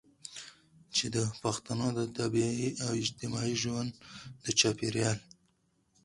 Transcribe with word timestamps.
چې 0.95 1.05
د 1.15 1.17
پښتنو 1.43 1.87
د 1.97 1.99
طبیعي 2.17 2.67
او 2.83 2.91
اجتماعي 3.01 3.55
ژوندون 3.61 3.87
د 4.43 4.45
چاپیریال 4.59 5.17